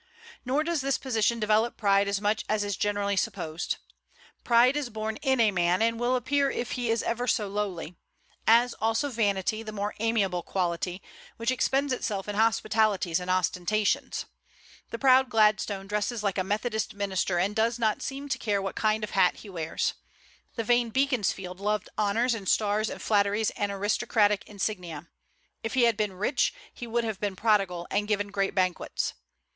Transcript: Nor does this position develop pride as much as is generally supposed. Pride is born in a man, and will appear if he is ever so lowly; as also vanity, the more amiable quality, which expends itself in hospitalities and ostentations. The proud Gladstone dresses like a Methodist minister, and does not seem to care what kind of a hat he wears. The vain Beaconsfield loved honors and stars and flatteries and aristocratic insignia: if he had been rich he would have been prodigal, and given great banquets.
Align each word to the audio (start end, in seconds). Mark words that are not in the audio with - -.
Nor 0.45 0.63
does 0.63 0.81
this 0.81 0.97
position 0.97 1.39
develop 1.39 1.77
pride 1.77 2.07
as 2.07 2.19
much 2.19 2.43
as 2.49 2.63
is 2.63 2.75
generally 2.75 3.15
supposed. 3.15 3.77
Pride 4.43 4.75
is 4.75 4.89
born 4.89 5.17
in 5.17 5.39
a 5.39 5.51
man, 5.51 5.79
and 5.83 5.99
will 5.99 6.15
appear 6.15 6.49
if 6.49 6.71
he 6.71 6.89
is 6.89 7.03
ever 7.03 7.27
so 7.27 7.47
lowly; 7.47 7.93
as 8.47 8.73
also 8.73 9.09
vanity, 9.11 9.61
the 9.61 9.71
more 9.71 9.93
amiable 9.99 10.41
quality, 10.41 11.03
which 11.37 11.51
expends 11.51 11.93
itself 11.93 12.27
in 12.27 12.33
hospitalities 12.35 13.19
and 13.19 13.29
ostentations. 13.29 14.25
The 14.89 14.97
proud 14.97 15.29
Gladstone 15.29 15.85
dresses 15.85 16.23
like 16.23 16.39
a 16.39 16.43
Methodist 16.43 16.95
minister, 16.95 17.37
and 17.37 17.55
does 17.55 17.77
not 17.77 18.01
seem 18.01 18.27
to 18.29 18.39
care 18.39 18.59
what 18.59 18.75
kind 18.75 19.03
of 19.03 19.11
a 19.11 19.13
hat 19.13 19.35
he 19.35 19.49
wears. 19.51 19.93
The 20.55 20.63
vain 20.63 20.89
Beaconsfield 20.89 21.59
loved 21.59 21.89
honors 21.95 22.33
and 22.33 22.49
stars 22.49 22.89
and 22.89 22.99
flatteries 22.99 23.51
and 23.51 23.71
aristocratic 23.71 24.45
insignia: 24.47 25.09
if 25.61 25.75
he 25.75 25.83
had 25.83 25.95
been 25.95 26.13
rich 26.13 26.55
he 26.73 26.87
would 26.87 27.03
have 27.03 27.19
been 27.19 27.35
prodigal, 27.35 27.85
and 27.91 28.07
given 28.07 28.29
great 28.31 28.55
banquets. 28.55 29.13